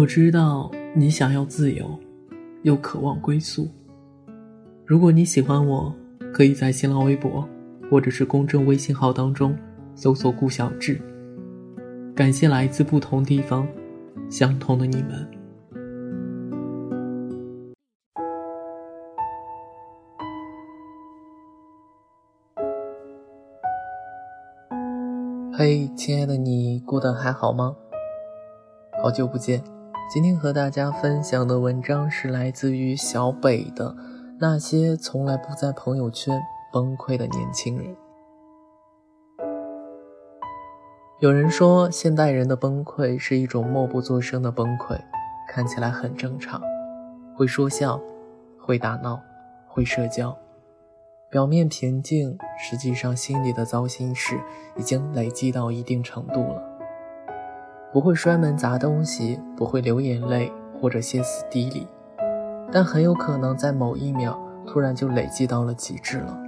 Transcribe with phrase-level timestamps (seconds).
[0.00, 1.86] 我知道你想要自由，
[2.62, 3.68] 又渴望归宿。
[4.86, 5.94] 如果你喜欢我，
[6.32, 7.46] 可以在新浪微博
[7.90, 9.54] 或者是公众微信号当中
[9.94, 10.98] 搜索“顾小志”。
[12.16, 13.68] 感谢来自不同地方、
[14.30, 15.28] 相同的你们。
[25.52, 27.76] 嘿，亲爱的你，过得还好吗？
[29.02, 29.62] 好久不见。
[30.12, 33.90] 今天和大家分享的文章是来自于小北的
[34.40, 36.42] 《那些从来不在朋友圈
[36.72, 37.94] 崩溃的年轻人》。
[41.20, 45.00] 有人说，现代人的崩溃是一种默不作声的崩溃，
[45.48, 46.60] 看起来很正常，
[47.36, 48.00] 会说笑，
[48.58, 49.20] 会打闹，
[49.68, 50.36] 会社交，
[51.30, 54.36] 表面平静，实际上心里的糟心事
[54.74, 56.69] 已经累积到一定程度了。
[57.92, 61.88] 不会摔门砸东西，不会流眼泪或者歇斯底里，
[62.70, 66.38] 但很有可能在某一秒突然就累积到了极致了，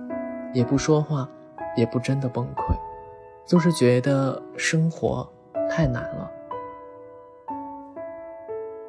[0.53, 1.29] 也不说话，
[1.77, 2.77] 也不真的崩溃，
[3.45, 5.29] 就是觉得生活
[5.69, 6.31] 太难了。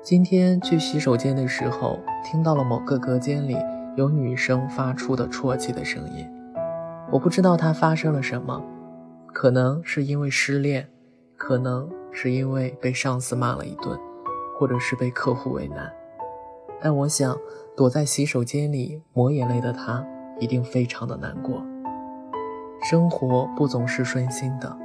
[0.04, 3.58] 今天去洗手间的时候，听到了某个隔间里
[3.95, 6.30] 有女生发出的啜泣的声音，
[7.10, 8.62] 我不知道她发生了什么，
[9.34, 10.88] 可能是因为失恋，
[11.38, 11.89] 可能。
[12.16, 14.00] 是因为被上司骂了一顿，
[14.56, 15.92] 或者是被客户为难，
[16.80, 17.36] 但我想
[17.76, 20.06] 躲在洗手间里抹眼泪的他
[20.39, 21.59] 一定非常的难过。
[22.84, 24.78] 生活不总是顺心的，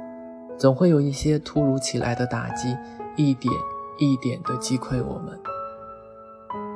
[0.57, 2.75] 总会有一些突如其来的打击，
[3.15, 3.53] 一点
[3.99, 5.39] 一点的击溃我们。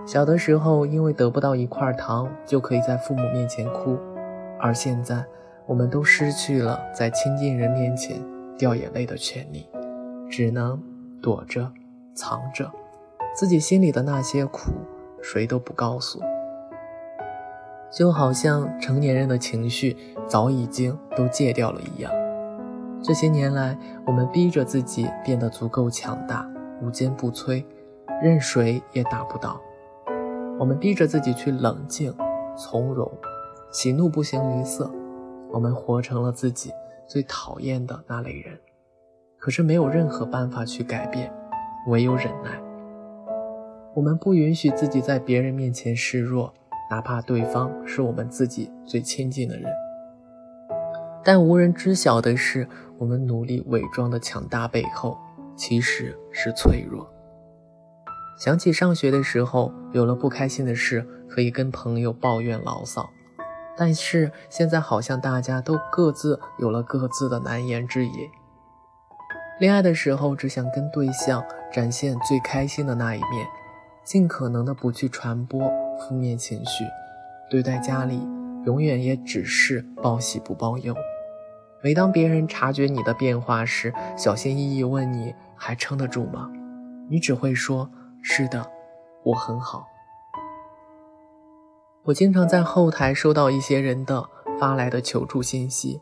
[0.06, 3.98] 小的时候因为得不到一块糖就可以在父母面前哭，
[4.60, 5.26] 而现在
[5.66, 8.22] 我们都失去了在亲近人面前
[8.58, 9.68] 掉眼泪的权利。
[10.30, 10.82] 只能
[11.22, 11.72] 躲着、
[12.16, 12.72] 藏着，
[13.36, 14.72] 自己心里的那些苦，
[15.22, 16.20] 谁都不告诉。
[17.92, 19.96] 就好像成年人的情绪
[20.28, 22.12] 早已经都戒掉了一样。
[23.04, 26.50] 这些年来，我们逼着自己变得足够强大，
[26.82, 27.64] 无坚不摧，
[28.24, 29.62] 任谁也打不倒。
[30.58, 32.12] 我们逼着自己去冷静、
[32.58, 33.12] 从容，
[33.72, 34.90] 喜怒不形于色。
[35.52, 36.72] 我们活成了自己
[37.08, 38.60] 最讨厌的那类人。
[39.38, 41.32] 可是没有任何办法去改变，
[41.88, 42.62] 唯有忍耐。
[43.94, 46.54] 我们不允许自己在别人面前示弱，
[46.90, 49.70] 哪怕对方是我们自己最亲近的人。
[51.24, 55.18] 但无人知晓的是，我们努力伪装的强大背后，
[55.56, 57.08] 其实是脆弱。
[58.40, 63.08] 想起上学的时候，有了不开心的事可以跟朋友抱怨牢骚，
[63.76, 68.12] 但是现在好像大家都各自有了各自的难言之隐。
[69.60, 73.48] 恋爱的时候，只想跟对象展现最开心的那一面，
[74.04, 75.62] 尽可能的不去传播
[76.00, 76.84] 负面情绪。
[77.50, 78.20] 对待家里，
[78.66, 80.96] 永远也只是报喜不报忧。
[81.84, 86.50] 每当别人察觉你的变化时，小心翼翼问你还撑得住吗？
[87.10, 87.90] 你只会说
[88.24, 88.66] ：“是的，
[89.24, 89.86] 我很好。”
[92.06, 94.26] 我经常在后台收到一些人的
[94.60, 96.02] 发来的求助信息，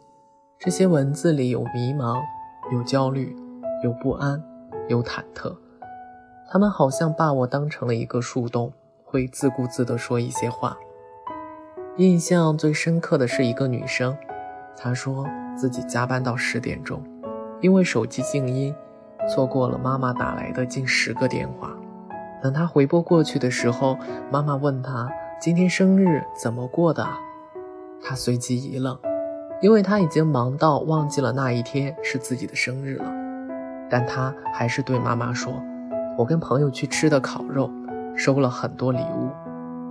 [0.58, 2.20] 这些文字里有迷茫。
[2.72, 3.36] 有焦虑，
[3.84, 4.42] 有不安，
[4.88, 5.54] 有忐忑，
[6.50, 8.72] 他们好像把我当成了一个树洞，
[9.04, 10.78] 会自顾自地说一些话。
[11.98, 14.18] 印象最深刻的是一个女生，
[14.78, 17.04] 她说自己加班到十点钟，
[17.60, 18.74] 因为手机静音，
[19.30, 21.76] 错过了妈妈打来的近十个电话。
[22.42, 23.98] 等她回拨过去的时候，
[24.32, 27.04] 妈妈问她今天生日怎么过的，
[28.00, 28.96] 他随即一愣。
[29.60, 33.06] 因为他已经忙到忘记了那一天是自己的生日了，
[33.90, 35.52] 但他还是对妈妈说
[36.16, 37.72] ：“我跟朋友去吃的烤肉，
[38.16, 39.32] 收了很多礼物，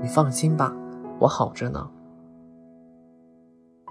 [0.01, 0.73] 你放心吧，
[1.19, 1.91] 我好着呢。”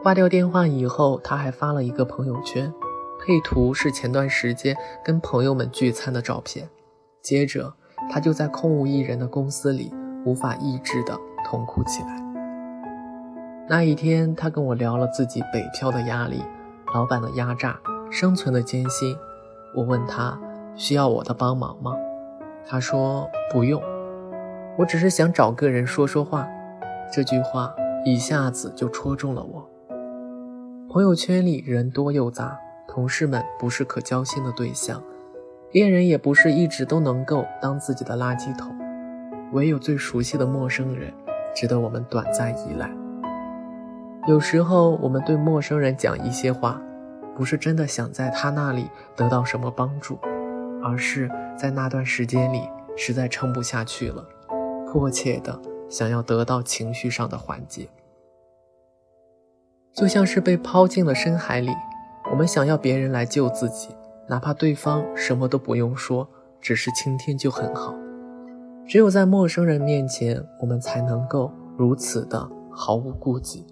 [0.02, 2.74] 挂掉电话以后，他还发了一个朋友圈，
[3.20, 4.74] 配图是前段时间
[5.04, 6.70] 跟朋友们聚餐的照片。
[7.22, 7.74] 接着，
[8.10, 9.94] 他就在空无一人的公司里
[10.26, 11.20] 无法抑制的
[11.50, 12.24] 痛哭起来。
[13.68, 16.44] 那一天，他跟我聊了自己北漂的压力、
[16.94, 17.80] 老板的压榨、
[18.12, 19.16] 生存的艰辛。
[19.76, 20.40] 我问他
[20.76, 21.96] 需要我的帮忙吗？
[22.68, 23.82] 他说不用，
[24.78, 26.48] 我只是想找个人说说话。
[27.12, 27.74] 这句话
[28.06, 29.68] 一下子就戳中了我。
[30.92, 35.02] 朋友圈里人多又杂，同事们不是可交心的对象，
[35.72, 38.76] 恋人也不是一直都能够当自己的垃圾桶，
[39.52, 41.14] 唯有最熟悉的陌生人，
[41.56, 42.90] 值得我们短暂依赖。
[44.28, 46.80] 有时候，我们对陌生人讲一些话，
[47.36, 50.20] 不是真的想在他那里得到什么帮助，
[50.84, 54.24] 而是在那段时间里实在撑不下去了，
[54.86, 55.60] 迫切的
[55.90, 57.90] 想要得到情绪上的缓解。
[59.94, 61.72] 就像是被抛进了深海里，
[62.30, 63.90] 我们想要别人来救自己，
[64.28, 66.28] 哪怕对方什么都不用说，
[66.62, 67.96] 只是倾听就很好。
[68.90, 73.64] 只有在陌生人面前，我们才能够如此的毫无顾忌。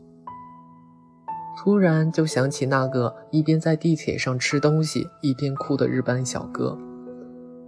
[1.58, 6.78] 突然就想起那个一边在地铁上吃东西一边哭的日本小哥，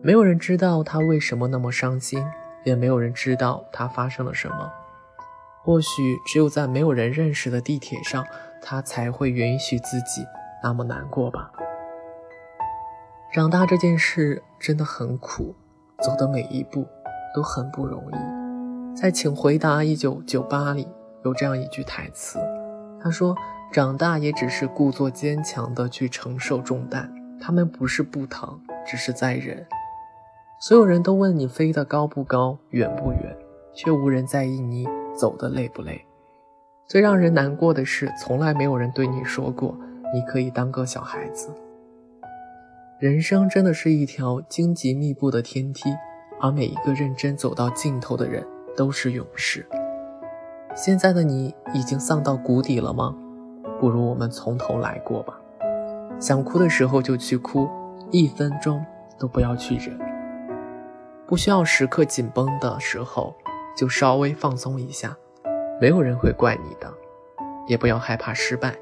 [0.03, 2.23] 没有人知道他为什么那么伤心，
[2.63, 4.71] 也没有人知道他发生了什么。
[5.63, 8.23] 或许只有在没有人认识的地铁上，
[8.61, 10.23] 他才会允许自己
[10.61, 11.51] 那么难过吧。
[13.33, 15.55] 长大这件事真的很苦，
[16.03, 16.85] 走的每一步
[17.33, 18.97] 都很不容易。
[18.97, 20.87] 在《请回答一九九八》里
[21.23, 22.39] 有这样一句台词，
[23.01, 23.35] 他说
[23.73, 29.65] ：“长大也只是故作坚强的去承受重担，他们不是不疼，只是在忍。
[30.61, 33.37] 所有人都问你飞得高不高，远不远，
[33.73, 34.87] 却无人在意你。”
[35.19, 36.05] 走的累不累？
[36.87, 39.77] 最让人难过的是，从来没有人对你说过
[40.13, 41.49] 你可以当个小孩子。
[42.99, 45.89] 人生真的是一条荆棘密布的天梯，
[46.41, 48.45] 而每一个认真走到尽头的人
[48.75, 49.65] 都是勇士。
[50.75, 53.15] 现在的你已经丧到谷底了吗？
[53.79, 55.39] 不如我们从头来过吧。
[56.19, 57.69] 想哭的时候就去哭，
[58.11, 58.85] 一分钟
[59.17, 59.97] 都不要去忍。
[61.27, 63.35] 不需要时刻紧绷的时候。
[63.77, 65.15] 就稍微放松一下，
[65.79, 66.93] 没有人会怪你的，
[67.65, 68.75] 也不要害怕失败，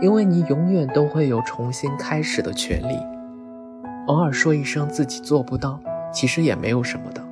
[0.00, 2.96] 因为你永远都会有重新开始的权利。
[4.06, 5.80] 偶尔说一声自己做不到，
[6.12, 7.24] 其实也没有什么的，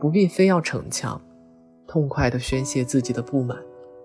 [0.00, 1.20] 不必非要逞强，
[1.86, 3.56] 痛快地宣泄自己的不满，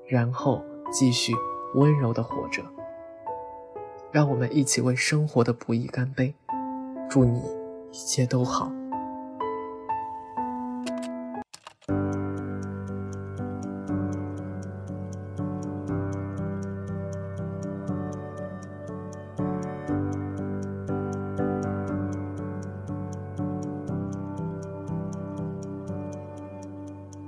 [0.08, 0.62] 然后
[0.92, 1.34] 继续
[1.76, 2.62] 温柔地活着。
[4.12, 6.34] 让我们一起为生活的不易干杯，
[7.10, 7.40] 祝你
[7.92, 8.72] 一切都好。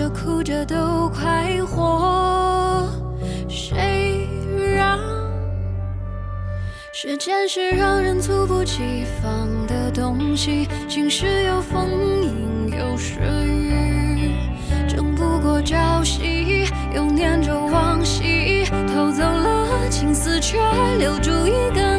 [0.00, 2.88] 着，哭着都快活。
[3.48, 4.26] 谁
[4.74, 4.98] 让
[6.90, 11.86] 时间是让人猝不及防的东西，晴时有风，
[12.22, 14.32] 阴有时雨，
[14.88, 16.64] 争不过朝夕，
[16.94, 18.64] 又念着往昔，
[18.94, 20.58] 偷走了青丝，却
[20.98, 21.98] 留住一个